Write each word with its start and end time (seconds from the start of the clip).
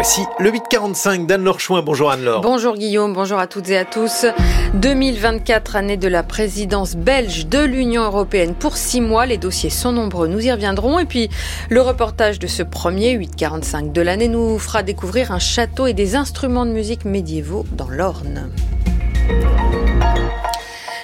Voici 0.00 0.22
le 0.38 0.52
845 0.52 1.26
d'Anne-Laure 1.26 1.58
Chouin. 1.58 1.82
Bonjour 1.82 2.12
Anne-Laure. 2.12 2.40
Bonjour 2.40 2.76
Guillaume, 2.76 3.14
bonjour 3.14 3.40
à 3.40 3.48
toutes 3.48 3.68
et 3.68 3.76
à 3.76 3.84
tous. 3.84 4.26
2024, 4.74 5.74
année 5.74 5.96
de 5.96 6.06
la 6.06 6.22
présidence 6.22 6.94
belge 6.94 7.48
de 7.48 7.58
l'Union 7.58 8.04
européenne 8.04 8.54
pour 8.54 8.76
six 8.76 9.00
mois. 9.00 9.26
Les 9.26 9.38
dossiers 9.38 9.70
sont 9.70 9.90
nombreux, 9.90 10.28
nous 10.28 10.38
y 10.38 10.52
reviendrons. 10.52 11.00
Et 11.00 11.04
puis, 11.04 11.30
le 11.68 11.80
reportage 11.80 12.38
de 12.38 12.46
ce 12.46 12.62
premier 12.62 13.14
845 13.14 13.90
de 13.92 14.00
l'année 14.00 14.28
nous 14.28 14.60
fera 14.60 14.84
découvrir 14.84 15.32
un 15.32 15.40
château 15.40 15.88
et 15.88 15.94
des 15.94 16.14
instruments 16.14 16.64
de 16.64 16.70
musique 16.70 17.04
médiévaux 17.04 17.66
dans 17.72 17.88
l'Orne. 17.88 18.52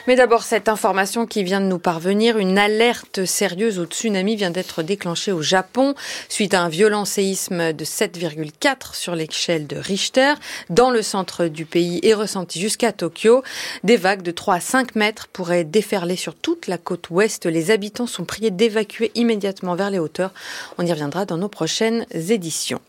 Mais 0.06 0.16
d'abord, 0.16 0.42
cette 0.42 0.68
information 0.68 1.26
qui 1.26 1.42
vient 1.44 1.62
de 1.62 1.66
nous 1.66 1.78
parvenir, 1.78 2.36
une 2.36 2.58
alerte 2.58 3.24
sérieuse 3.24 3.78
au 3.78 3.86
tsunami 3.86 4.36
vient 4.36 4.50
d'être 4.50 4.82
déclenchée 4.82 5.32
au 5.32 5.40
Japon 5.40 5.94
suite 6.28 6.52
à 6.52 6.60
un 6.60 6.68
violent 6.68 7.06
séisme 7.06 7.72
de 7.72 7.84
7,4 7.86 8.94
sur 8.94 9.14
l'échelle 9.14 9.66
de 9.66 9.76
Richter 9.76 10.34
dans 10.68 10.90
le 10.90 11.00
centre 11.00 11.46
du 11.46 11.64
pays 11.64 12.00
et 12.02 12.12
ressenti 12.12 12.60
jusqu'à 12.60 12.92
Tokyo. 12.92 13.42
Des 13.82 13.96
vagues 13.96 14.20
de 14.20 14.30
3 14.30 14.56
à 14.56 14.60
5 14.60 14.94
mètres 14.94 15.26
pourraient 15.32 15.64
déferler 15.64 16.16
sur 16.16 16.34
toute 16.34 16.66
la 16.66 16.76
côte 16.76 17.08
ouest. 17.08 17.46
Les 17.46 17.70
habitants 17.70 18.06
sont 18.06 18.26
priés 18.26 18.50
d'évacuer 18.50 19.10
immédiatement 19.14 19.74
vers 19.74 19.88
les 19.88 19.98
hauteurs. 19.98 20.32
On 20.76 20.84
y 20.84 20.92
reviendra 20.92 21.24
dans 21.24 21.38
nos 21.38 21.48
prochaines 21.48 22.04
éditions. 22.12 22.82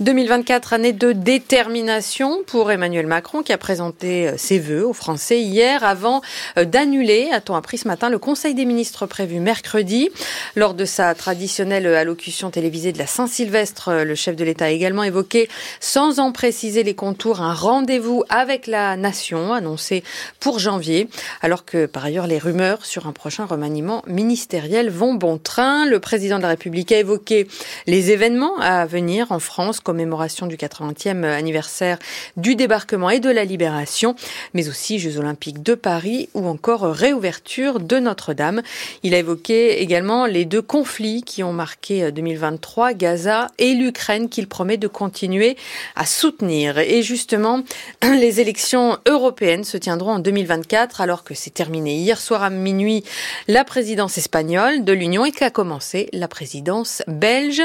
2024, 0.00 0.72
année 0.72 0.94
de 0.94 1.12
détermination 1.12 2.42
pour 2.46 2.72
Emmanuel 2.72 3.06
Macron 3.06 3.42
qui 3.42 3.52
a 3.52 3.58
présenté 3.58 4.28
euh, 4.28 4.34
ses 4.38 4.58
vœux 4.58 4.86
aux 4.86 4.94
Français 4.94 5.42
hier 5.42 5.84
avant 5.84 6.22
euh, 6.56 6.64
d'annuler, 6.64 7.28
a-t-on 7.30 7.54
appris 7.54 7.76
ce 7.76 7.86
matin, 7.86 8.08
le 8.08 8.18
Conseil 8.18 8.54
des 8.54 8.64
ministres 8.64 9.04
prévu 9.04 9.40
mercredi. 9.40 10.08
Lors 10.56 10.72
de 10.72 10.86
sa 10.86 11.14
traditionnelle 11.14 11.86
allocution 11.86 12.50
télévisée 12.50 12.92
de 12.92 12.98
la 12.98 13.06
Saint-Sylvestre, 13.06 13.88
euh, 13.88 14.04
le 14.04 14.14
chef 14.14 14.36
de 14.36 14.44
l'État 14.44 14.64
a 14.64 14.70
également 14.70 15.02
évoqué, 15.02 15.50
sans 15.80 16.18
en 16.18 16.32
préciser 16.32 16.82
les 16.82 16.94
contours, 16.94 17.42
un 17.42 17.52
rendez-vous 17.52 18.24
avec 18.30 18.66
la 18.66 18.96
nation 18.96 19.52
annoncé 19.52 20.02
pour 20.38 20.58
janvier, 20.58 21.10
alors 21.42 21.66
que 21.66 21.84
par 21.84 22.06
ailleurs 22.06 22.26
les 22.26 22.38
rumeurs 22.38 22.86
sur 22.86 23.06
un 23.06 23.12
prochain 23.12 23.44
remaniement 23.44 24.02
ministériel 24.06 24.88
vont 24.88 25.12
bon 25.12 25.36
train. 25.36 25.84
Le 25.84 26.00
président 26.00 26.38
de 26.38 26.42
la 26.42 26.48
République 26.48 26.90
a 26.90 26.98
évoqué 26.98 27.46
les 27.86 28.12
événements 28.12 28.58
à 28.60 28.86
venir 28.86 29.30
en 29.30 29.40
France, 29.40 29.80
commémoration 29.90 30.46
du 30.46 30.54
80e 30.54 31.24
anniversaire 31.24 31.98
du 32.36 32.54
débarquement 32.54 33.10
et 33.10 33.18
de 33.18 33.28
la 33.28 33.44
libération, 33.44 34.14
mais 34.54 34.68
aussi 34.68 35.00
Jeux 35.00 35.18
olympiques 35.18 35.64
de 35.64 35.74
Paris 35.74 36.28
ou 36.34 36.46
encore 36.46 36.82
réouverture 36.82 37.80
de 37.80 37.98
Notre-Dame. 37.98 38.62
Il 39.02 39.14
a 39.14 39.18
évoqué 39.18 39.82
également 39.82 40.26
les 40.26 40.44
deux 40.44 40.62
conflits 40.62 41.24
qui 41.24 41.42
ont 41.42 41.52
marqué 41.52 42.12
2023, 42.12 42.92
Gaza 42.92 43.48
et 43.58 43.74
l'Ukraine, 43.74 44.28
qu'il 44.28 44.46
promet 44.46 44.76
de 44.76 44.86
continuer 44.86 45.56
à 45.96 46.06
soutenir. 46.06 46.78
Et 46.78 47.02
justement, 47.02 47.64
les 48.04 48.40
élections 48.40 48.96
européennes 49.06 49.64
se 49.64 49.76
tiendront 49.76 50.12
en 50.12 50.18
2024, 50.20 51.00
alors 51.00 51.24
que 51.24 51.34
c'est 51.34 51.50
terminé 51.50 51.96
hier 51.96 52.20
soir 52.20 52.44
à 52.44 52.50
minuit 52.50 53.02
la 53.48 53.64
présidence 53.64 54.18
espagnole 54.18 54.84
de 54.84 54.92
l'Union 54.92 55.24
et 55.24 55.32
qu'a 55.32 55.50
commencé 55.50 56.08
la 56.12 56.28
présidence 56.28 57.02
belge. 57.08 57.62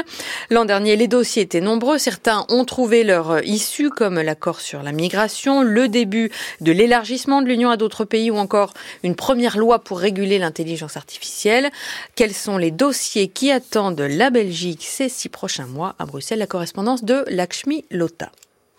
L'an 0.50 0.64
dernier, 0.64 0.96
les 0.96 1.06
dossiers 1.06 1.42
étaient 1.42 1.60
nombreux. 1.60 1.98
Ont 2.48 2.64
trouvé 2.64 3.04
leur 3.04 3.44
issue, 3.44 3.90
comme 3.90 4.20
l'accord 4.20 4.60
sur 4.60 4.82
la 4.82 4.92
migration, 4.92 5.62
le 5.62 5.88
début 5.88 6.30
de 6.60 6.72
l'élargissement 6.72 7.42
de 7.42 7.46
l'Union 7.46 7.70
à 7.70 7.76
d'autres 7.76 8.04
pays 8.04 8.30
ou 8.30 8.36
encore 8.36 8.74
une 9.02 9.14
première 9.14 9.58
loi 9.58 9.78
pour 9.78 9.98
réguler 9.98 10.38
l'intelligence 10.38 10.96
artificielle. 10.96 11.70
Quels 12.14 12.34
sont 12.34 12.58
les 12.58 12.70
dossiers 12.70 13.28
qui 13.28 13.50
attendent 13.50 14.00
la 14.00 14.30
Belgique 14.30 14.84
ces 14.84 15.08
six 15.08 15.28
prochains 15.28 15.66
mois? 15.66 15.94
À 15.98 16.06
Bruxelles, 16.06 16.38
la 16.38 16.46
correspondance 16.46 17.04
de 17.04 17.24
Lakshmi 17.28 17.84
Lota. 17.90 18.30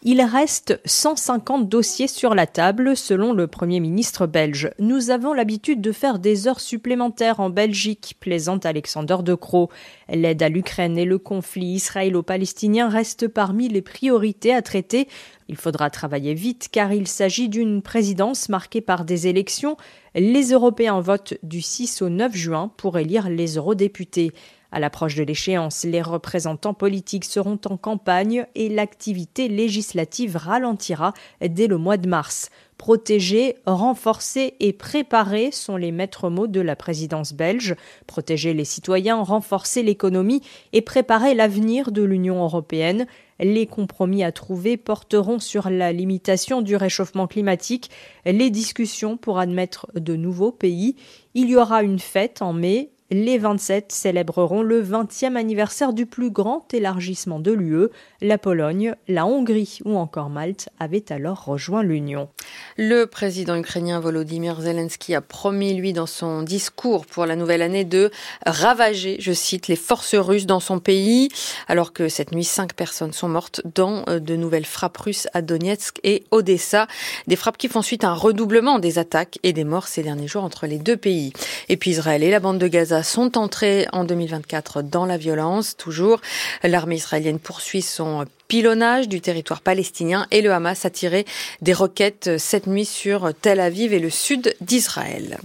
Il 0.04 0.22
reste 0.22 0.80
150 0.86 1.68
dossiers 1.68 2.08
sur 2.08 2.36
la 2.36 2.46
table, 2.46 2.96
selon 2.96 3.34
le 3.34 3.48
Premier 3.48 3.80
ministre 3.80 4.28
belge. 4.28 4.70
Nous 4.78 5.10
avons 5.10 5.34
l'habitude 5.34 5.82
de 5.82 5.92
faire 5.92 6.20
des 6.20 6.48
heures 6.48 6.60
supplémentaires 6.60 7.40
en 7.40 7.50
Belgique, 7.50 8.16
plaisante 8.20 8.68
Alexander 8.68 9.18
De 9.24 9.34
Croo. 9.34 9.70
L'aide 10.08 10.44
à 10.44 10.50
l'Ukraine 10.50 11.00
et 11.00 11.06
le 11.06 11.18
conflit 11.18 11.66
israélo-palestinien 11.66 12.90
restent 12.90 13.28
parmi 13.28 13.70
les 13.70 13.82
priorités 13.82 14.54
à 14.54 14.62
traiter. 14.62 15.08
Il 15.50 15.56
faudra 15.56 15.90
travailler 15.90 16.36
vite 16.36 16.70
car 16.72 16.94
il 16.94 17.08
s'agit 17.08 17.50
d'une 17.50 17.82
présidence 17.82 18.50
marquée 18.50 18.82
par 18.82 19.04
des 19.04 19.26
élections. 19.26 19.78
Les 20.14 20.52
Européens 20.52 21.00
votent 21.00 21.34
du 21.42 21.62
6 21.62 22.04
au 22.04 22.10
9 22.10 22.36
juin 22.36 22.72
pour 22.78 23.00
élire 23.00 23.30
les 23.30 23.58
eurodéputés. 23.58 24.32
À 24.72 24.80
l'approche 24.80 25.16
de 25.16 25.24
l'échéance, 25.24 25.86
les 25.86 26.02
représentants 26.02 26.74
politiques 26.74 27.24
seront 27.24 27.60
en 27.66 27.78
campagne 27.78 28.46
et 28.54 28.68
l'activité 28.68 29.48
législative 29.48 30.36
ralentira 30.36 31.14
dès 31.42 31.68
le 31.68 31.78
mois 31.78 31.98
de 31.98 32.10
mars. 32.10 32.50
Protéger, 32.78 33.56
renforcer 33.66 34.54
et 34.60 34.72
préparer 34.72 35.52
sont 35.52 35.78
les 35.78 35.92
maîtres 35.92 36.30
mots 36.30 36.48
de 36.48 36.62
la 36.62 36.76
présidence 36.76 37.34
belge. 37.34 37.76
Protéger 38.06 38.54
les 38.54 38.66
citoyens, 38.66 39.24
renforcer 39.24 39.82
l'économie 39.82 40.42
et 40.74 40.82
préparer 40.82 41.34
l'avenir 41.34 41.92
de 41.92 42.04
l'Union 42.04 42.44
européenne. 42.44 43.08
Les 43.40 43.68
compromis 43.68 44.24
à 44.24 44.32
trouver 44.32 44.78
porteront 44.78 45.40
sur 45.40 45.70
la 45.70 45.92
limitation 45.92 46.62
du 46.62 46.76
réchauffement 46.76 47.28
climatique, 47.28 47.90
les 48.26 48.50
discussions 48.50 49.18
pour 49.18 49.40
admettre 49.40 49.88
de 49.96 50.16
nouveaux 50.16 50.52
pays. 50.52 50.96
Il 51.34 51.50
y 51.50 51.56
aura 51.56 51.84
une 51.84 52.00
fête 52.00 52.42
en 52.42 52.54
mai 52.54 52.92
les 53.10 53.38
27 53.38 53.92
célébreront 53.92 54.62
le 54.62 54.84
20e 54.84 55.36
anniversaire 55.36 55.94
du 55.94 56.06
plus 56.06 56.30
grand 56.30 56.66
élargissement 56.74 57.40
de 57.40 57.52
l'UE. 57.52 57.88
La 58.22 58.38
Pologne, 58.38 58.96
la 59.08 59.26
Hongrie 59.26 59.80
ou 59.86 59.98
encore 59.98 60.30
Malte 60.30 60.70
avaient 60.80 61.12
alors 61.12 61.46
rejoint 61.46 61.84
l'Union. 61.84 62.28
Le 62.76 63.06
président 63.06 63.56
ukrainien 63.56 64.00
Volodymyr 64.00 64.60
Zelensky 64.60 65.16
a 65.16 65.22
promis, 65.22 65.74
lui, 65.74 65.94
dans 65.94 66.06
son 66.06 66.42
discours 66.42 67.06
pour 67.06 67.26
la 67.26 67.36
nouvelle 67.36 67.62
année, 67.62 67.86
de 67.86 68.12
ravager, 68.46 69.18
je 69.20 69.32
cite, 69.32 69.68
les 69.68 69.76
forces 69.76 70.16
russes 70.16 70.46
dans 70.46 70.60
son 70.60 70.80
pays, 70.80 71.30
alors 71.68 71.94
que 71.94 72.10
cette 72.10 72.34
nuit, 72.34 72.44
cinq 72.44 72.74
personnes 72.74 73.14
sont 73.14 73.30
mortes 73.30 73.62
dans 73.76 74.04
euh, 74.10 74.20
de 74.20 74.36
nouvelles 74.36 74.66
frappes 74.66 74.98
russes 74.98 75.28
à 75.34 75.42
Donetsk 75.42 76.00
et 76.04 76.26
Odessa. 76.32 76.88
Des 77.28 77.36
frappes 77.36 77.58
qui 77.58 77.70
font 77.70 77.82
suite 77.82 78.04
à 78.04 78.10
un 78.10 78.14
redoublement 78.14 78.80
des 78.80 79.00
attaques 79.00 79.40
et 79.44 79.54
des 79.54 79.64
morts 79.64 79.88
ces 79.88 80.04
derniers 80.04 80.28
jours 80.28 80.44
entre 80.44 80.68
les 80.68 80.78
deux 80.78 80.98
pays. 80.98 81.32
Et 81.70 81.78
puis 81.78 81.92
Israël 81.92 82.24
et 82.24 82.32
la 82.32 82.40
bande 82.40 82.58
de 82.58 82.68
Gaza 82.68 82.97
sont 83.04 83.38
entrés 83.38 83.88
en 83.92 84.04
2024 84.04 84.82
dans 84.82 85.06
la 85.06 85.18
violence. 85.18 85.76
Toujours, 85.78 86.22
l'armée 86.64 86.96
israélienne 86.96 87.40
poursuit 87.40 87.82
son 87.82 88.26
pilonnage 88.48 89.08
du 89.08 89.22
territoire 89.22 89.62
palestinien 89.62 90.26
et 90.32 90.42
le 90.42 90.52
Hamas 90.52 90.86
a 90.86 90.90
tiré 90.90 91.26
des 91.62 91.74
roquettes 91.74 92.38
cette 92.38 92.68
nuit 92.68 92.86
sur 92.86 93.32
Tel 93.42 93.60
Aviv 93.60 93.94
et 93.94 94.00
le 94.00 94.10
sud 94.10 94.56
d'Israël. 94.62 95.38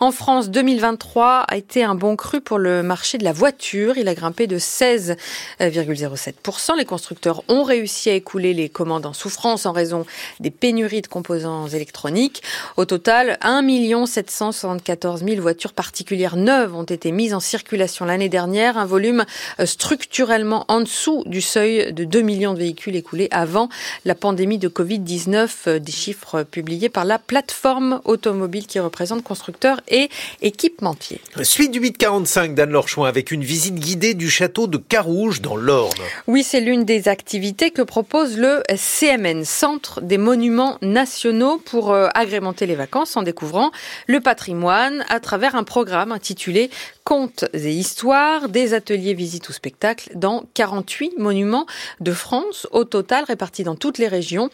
En 0.00 0.12
France, 0.12 0.50
2023 0.50 1.44
a 1.48 1.56
été 1.56 1.84
un 1.84 1.94
bon 1.94 2.16
cru 2.16 2.40
pour 2.40 2.58
le 2.58 2.82
marché 2.82 3.18
de 3.18 3.24
la 3.24 3.32
voiture. 3.32 3.96
Il 3.96 4.08
a 4.08 4.14
grimpé 4.14 4.46
de 4.46 4.58
16,07%. 4.58 6.76
Les 6.76 6.84
constructeurs 6.84 7.42
ont 7.48 7.62
réussi 7.62 8.10
à 8.10 8.14
écouler 8.14 8.54
les 8.54 8.68
commandes 8.68 9.06
en 9.06 9.12
souffrance 9.12 9.66
en 9.66 9.72
raison 9.72 10.04
des 10.40 10.50
pénuries 10.50 11.02
de 11.02 11.06
composants 11.06 11.68
électroniques. 11.68 12.42
Au 12.76 12.84
total, 12.84 13.38
1 13.40 14.06
774 14.06 15.24
000 15.24 15.40
voitures 15.40 15.72
particulières 15.72 16.36
neuves 16.36 16.74
ont 16.74 16.82
été 16.82 17.12
mises 17.12 17.34
en 17.34 17.40
circulation 17.40 18.04
l'année 18.04 18.28
dernière, 18.28 18.76
un 18.76 18.86
volume 18.86 19.24
structurellement 19.64 20.64
en 20.68 20.80
dessous 20.80 21.22
du 21.26 21.40
seuil 21.40 21.92
de 21.92 22.04
2 22.04 22.22
millions 22.34 22.54
de 22.54 22.58
véhicules 22.58 22.96
écoulés 22.96 23.28
avant 23.30 23.68
la 24.04 24.14
pandémie 24.14 24.58
de 24.58 24.68
Covid-19, 24.68 25.48
euh, 25.66 25.78
des 25.78 25.92
chiffres 25.92 26.42
publiés 26.42 26.88
par 26.88 27.04
la 27.04 27.18
plateforme 27.18 28.00
automobile 28.04 28.66
qui 28.66 28.80
représente 28.80 29.22
constructeurs 29.22 29.80
et 29.88 30.08
équipementiers. 30.42 31.20
Suite 31.42 31.70
du 31.70 31.78
845 31.80 32.54
d'Anne 32.54 32.70
Lorchouin 32.70 33.08
avec 33.08 33.30
une 33.30 33.44
visite 33.44 33.76
guidée 33.76 34.14
du 34.14 34.28
château 34.28 34.66
de 34.66 34.78
Carouge 34.78 35.40
dans 35.40 35.56
l'Orne. 35.56 35.92
Oui, 36.26 36.42
c'est 36.42 36.60
l'une 36.60 36.84
des 36.84 37.08
activités 37.08 37.70
que 37.70 37.82
propose 37.82 38.36
le 38.36 38.62
CMN, 38.74 39.44
Centre 39.44 40.00
des 40.00 40.18
Monuments 40.18 40.78
Nationaux, 40.82 41.58
pour 41.64 41.92
euh, 41.92 42.08
agrémenter 42.14 42.66
les 42.66 42.74
vacances 42.74 43.16
en 43.16 43.22
découvrant 43.22 43.70
le 44.06 44.20
patrimoine 44.20 45.04
à 45.08 45.20
travers 45.20 45.54
un 45.54 45.64
programme 45.64 46.10
intitulé 46.10 46.70
Contes 47.04 47.44
et 47.52 47.70
histoires, 47.70 48.48
des 48.48 48.72
ateliers 48.72 49.12
visites 49.12 49.50
ou 49.50 49.52
spectacles 49.52 50.10
dans 50.14 50.44
48 50.54 51.18
monuments 51.18 51.66
de 52.00 52.12
France, 52.12 52.66
au 52.72 52.84
total 52.84 53.24
répartis 53.24 53.62
dans 53.62 53.74
toutes 53.74 53.98
les 53.98 54.08
régions. 54.08 54.48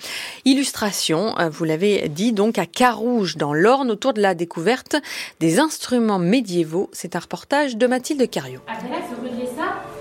Illustration, 0.45 1.39
euh, 1.39 1.49
vous 1.49 1.63
l'avez 1.63 2.09
dit, 2.09 2.33
donc 2.33 2.59
à 2.59 2.67
Carouge, 2.67 3.37
dans 3.37 3.55
l'Orne, 3.55 3.93
autour 3.93 4.15
de 4.15 4.21
la 4.21 4.35
découverte 4.35 4.97
des 5.39 5.61
instruments 5.61 6.19
médiévaux. 6.19 6.91
C'est 6.93 7.15
un 7.15 7.21
reportage 7.21 7.77
de 7.77 7.87
Mathilde 7.87 8.29
Cario. 8.29 8.59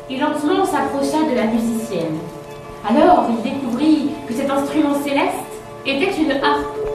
Lentement 0.10 0.66
s'approcha 0.66 1.30
de 1.30 1.36
la 1.36 1.46
musicienne. 1.46 2.18
Alors 2.84 3.30
il 3.30 3.44
découvrit 3.44 4.10
que 4.28 4.34
cet 4.34 4.50
instrument 4.50 5.00
céleste 5.04 5.36
était 5.86 6.20
une 6.20 6.32
harpe. 6.32 6.89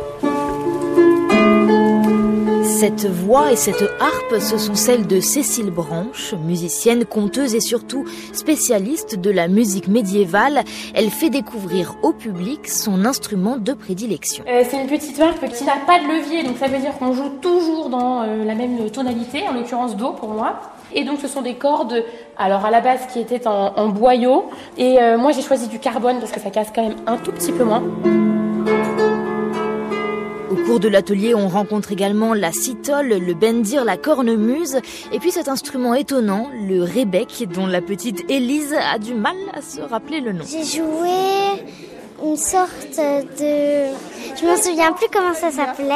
Cette 2.81 3.07
voix 3.07 3.53
et 3.53 3.57
cette 3.57 3.85
harpe, 4.01 4.41
ce 4.41 4.59
sont 4.59 4.75
celles 4.75 5.07
de 5.07 5.21
Cécile 5.21 5.71
Branche, 5.71 6.35
musicienne, 6.35 7.05
conteuse 7.05 7.55
et 7.55 7.61
surtout 7.61 8.05
spécialiste 8.33 9.17
de 9.17 9.31
la 9.31 9.47
musique 9.47 9.87
médiévale. 9.87 10.65
Elle 10.93 11.11
fait 11.11 11.31
découvrir 11.31 11.95
au 12.03 12.13
public 12.13 12.67
son 12.67 13.05
instrument 13.05 13.59
de 13.59 13.75
prédilection. 13.75 14.45
Euh, 14.49 14.65
c'est 14.69 14.83
une 14.83 14.89
petite 14.89 15.21
harpe 15.21 15.49
qui 15.53 15.63
n'a 15.63 15.77
pas 15.87 16.01
de 16.01 16.09
levier, 16.09 16.43
donc 16.43 16.59
ça 16.59 16.67
veut 16.67 16.79
dire 16.79 16.99
qu'on 16.99 17.13
joue 17.13 17.31
toujours 17.41 17.91
dans 17.91 18.23
euh, 18.23 18.45
la 18.45 18.57
même 18.57 18.91
tonalité, 18.91 19.45
en 19.49 19.55
l'occurrence 19.55 19.97
Do 19.97 20.11
pour 20.11 20.31
moi. 20.31 20.61
Et 20.93 21.05
donc 21.05 21.21
ce 21.21 21.29
sont 21.29 21.43
des 21.43 21.55
cordes, 21.55 22.03
alors 22.37 22.65
à 22.65 22.73
la 22.73 22.81
base 22.81 23.07
qui 23.13 23.21
étaient 23.21 23.47
en, 23.47 23.89
boyau. 23.89 24.47
Et 24.77 25.01
euh, 25.01 25.17
moi 25.17 25.31
j'ai 25.31 25.43
choisi 25.43 25.69
du 25.69 25.79
carbone 25.79 26.19
parce 26.19 26.33
que 26.33 26.41
ça 26.41 26.51
casse 26.51 26.73
quand 26.75 26.83
même 26.83 26.97
un 27.07 27.19
tout 27.19 27.31
petit 27.31 27.53
peu 27.53 27.63
moins. 27.63 27.85
Au 30.65 30.67
cours 30.67 30.81
de 30.81 30.89
l'atelier, 30.89 31.35
on 31.35 31.49
rencontre 31.49 31.93
également 31.93 32.33
la 32.33 32.51
citole, 32.51 33.09
le 33.09 33.35
bendir, 33.35 33.85
la 33.85 33.99
cornemuse, 33.99 34.79
et 35.13 35.19
puis 35.19 35.31
cet 35.31 35.49
instrument 35.49 35.93
étonnant, 35.93 36.49
le 36.67 36.83
rebec, 36.83 37.47
dont 37.53 37.67
la 37.67 37.83
petite 37.83 38.25
Élise 38.31 38.73
a 38.73 38.99
du 38.99 39.13
mal 39.13 39.37
à 39.53 39.61
se 39.61 39.83
rappeler 39.83 40.23
le 40.23 40.33
nom. 40.33 40.45
J'ai 40.49 40.65
joué 40.65 41.63
une 42.23 42.37
sorte 42.37 42.97
de... 42.97 43.93
Je 44.37 44.47
me 44.47 44.57
souviens 44.57 44.93
plus 44.93 45.07
comment 45.13 45.35
ça 45.35 45.51
s'appelait 45.51 45.95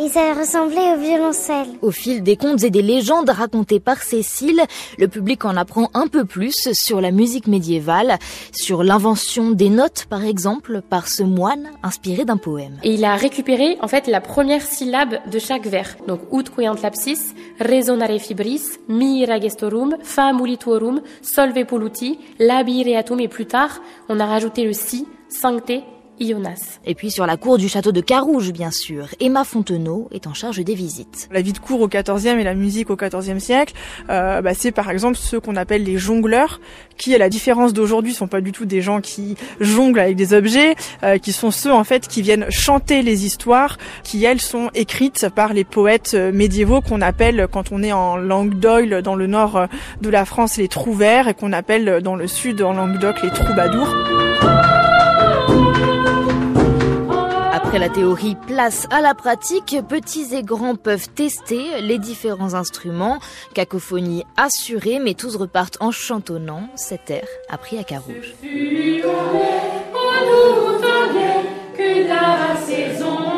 et 0.00 0.08
ça 0.08 0.32
ressemblait 0.34 0.94
au 0.94 0.98
violoncelle. 0.98 1.68
Au 1.82 1.90
fil 1.90 2.22
des 2.22 2.36
contes 2.36 2.62
et 2.64 2.70
des 2.70 2.82
légendes 2.82 3.30
racontées 3.30 3.80
par 3.80 4.02
Cécile, 4.02 4.62
le 4.98 5.08
public 5.08 5.44
en 5.44 5.56
apprend 5.56 5.90
un 5.94 6.06
peu 6.08 6.24
plus 6.24 6.72
sur 6.72 7.00
la 7.00 7.10
musique 7.10 7.46
médiévale, 7.46 8.18
sur 8.52 8.82
l'invention 8.82 9.50
des 9.50 9.70
notes 9.70 10.06
par 10.08 10.24
exemple 10.24 10.82
par 10.82 11.08
ce 11.08 11.22
moine 11.22 11.70
inspiré 11.82 12.24
d'un 12.24 12.36
poème. 12.36 12.78
Et 12.82 12.94
il 12.94 13.04
a 13.04 13.14
récupéré 13.16 13.76
en 13.80 13.88
fait 13.88 14.06
la 14.06 14.20
première 14.20 14.62
syllabe 14.62 15.18
de 15.30 15.38
chaque 15.38 15.66
vers. 15.66 15.96
Donc 16.06 16.20
ut 16.32 16.44
quiant 16.44 16.74
lapsis, 16.82 17.34
resonare 17.60 18.18
fibris, 18.18 18.62
mi 18.88 19.24
ragestorum, 19.24 19.96
fa 20.02 20.32
mulituorum, 20.32 21.02
solve 21.22 21.64
poluti, 21.64 22.18
labireatum 22.38 23.20
et 23.20 23.28
plus 23.28 23.46
tard, 23.46 23.80
on 24.08 24.18
a 24.20 24.26
rajouté 24.26 24.64
le 24.64 24.72
si 24.72 25.06
Sancté 25.28 25.82
Ionas. 26.20 26.80
Et 26.84 26.94
puis 26.94 27.10
sur 27.10 27.26
la 27.26 27.36
cour 27.36 27.58
du 27.58 27.68
château 27.68 27.92
de 27.92 28.00
Carouge, 28.00 28.52
bien 28.52 28.70
sûr, 28.70 29.08
Emma 29.20 29.44
Fontenot 29.44 30.08
est 30.10 30.26
en 30.26 30.34
charge 30.34 30.58
des 30.58 30.74
visites. 30.74 31.28
La 31.32 31.42
vie 31.42 31.52
de 31.52 31.58
cour 31.58 31.80
au 31.80 31.88
XIVe 31.88 32.38
et 32.38 32.44
la 32.44 32.54
musique 32.54 32.90
au 32.90 32.96
XIVe 32.96 33.38
siècle, 33.38 33.74
euh, 34.10 34.40
bah, 34.40 34.54
c'est 34.54 34.72
par 34.72 34.90
exemple 34.90 35.16
ceux 35.16 35.40
qu'on 35.40 35.56
appelle 35.56 35.84
les 35.84 35.98
jongleurs, 35.98 36.60
qui, 36.96 37.14
à 37.14 37.18
la 37.18 37.28
différence 37.28 37.72
d'aujourd'hui, 37.72 38.12
sont 38.12 38.26
pas 38.26 38.40
du 38.40 38.52
tout 38.52 38.64
des 38.64 38.80
gens 38.80 39.00
qui 39.00 39.36
jonglent 39.60 40.00
avec 40.00 40.16
des 40.16 40.34
objets, 40.34 40.74
euh, 41.04 41.18
qui 41.18 41.32
sont 41.32 41.50
ceux 41.50 41.72
en 41.72 41.84
fait 41.84 42.08
qui 42.08 42.22
viennent 42.22 42.46
chanter 42.50 43.02
les 43.02 43.24
histoires, 43.24 43.78
qui 44.02 44.24
elles 44.24 44.40
sont 44.40 44.70
écrites 44.74 45.28
par 45.28 45.52
les 45.52 45.64
poètes 45.64 46.12
euh, 46.14 46.32
médiévaux 46.32 46.80
qu'on 46.80 47.00
appelle, 47.00 47.46
quand 47.50 47.70
on 47.70 47.82
est 47.82 47.92
en 47.92 48.16
Languedoc, 48.16 48.88
dans 49.02 49.14
le 49.14 49.26
nord 49.26 49.66
de 50.00 50.08
la 50.08 50.24
France, 50.24 50.56
les 50.56 50.68
trouvères, 50.68 51.28
et 51.28 51.34
qu'on 51.34 51.52
appelle 51.52 52.00
dans 52.02 52.16
le 52.16 52.26
sud, 52.26 52.62
en 52.62 52.72
Languedoc, 52.72 53.22
les 53.22 53.30
troubadours. 53.30 53.94
Après 57.52 57.78
la 57.78 57.90
théorie, 57.90 58.34
place 58.46 58.86
à 58.90 59.02
la 59.02 59.14
pratique. 59.14 59.76
Petits 59.88 60.34
et 60.34 60.42
grands 60.42 60.74
peuvent 60.74 61.10
tester 61.10 61.82
les 61.82 61.98
différents 61.98 62.54
instruments. 62.54 63.18
Cacophonie 63.52 64.24
assurée, 64.38 64.98
mais 64.98 65.12
tous 65.12 65.36
repartent 65.36 65.76
en 65.80 65.90
chantonnant 65.90 66.68
cet 66.76 67.10
air 67.10 67.26
appris 67.50 67.78
à 67.78 67.84
Carouge. 67.84 68.34
Un 72.10 73.37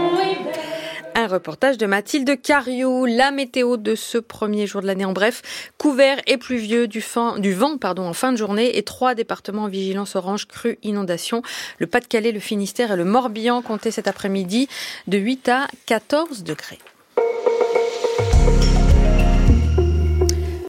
reportage 1.31 1.79
de 1.79 1.87
Mathilde 1.87 2.41
Cariou. 2.41 3.07
La 3.07 3.31
météo 3.31 3.77
de 3.77 3.95
ce 3.95 4.19
premier 4.19 4.67
jour 4.67 4.83
de 4.83 4.87
l'année 4.87 5.05
en 5.05 5.13
bref. 5.13 5.71
Couvert 5.79 6.21
et 6.27 6.37
pluvieux 6.37 6.87
du, 6.89 7.01
vent 7.01 7.79
en 7.83 8.13
fin 8.13 8.33
de 8.33 8.37
journée 8.37 8.77
et 8.77 8.83
trois 8.83 9.15
départements 9.15 9.65
en 9.65 9.69
vigilance 9.69 10.17
orange 10.17 10.47
crue 10.47 10.79
inondation. 10.83 11.43
Le 11.79 11.87
Pas-de-Calais, 11.87 12.33
le 12.33 12.41
Finistère 12.41 12.93
et 12.93 12.97
le 12.97 13.05
Morbihan 13.05 13.63
comptaient 13.63 13.91
cet 13.91 14.09
après-midi 14.09 14.69
de 15.07 15.19
8 15.19 15.49
à 15.49 15.69
14 15.87 16.43
degrés. 16.45 16.79